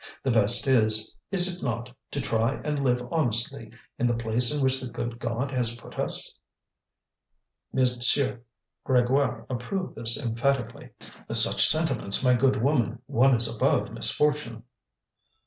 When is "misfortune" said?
13.93-14.63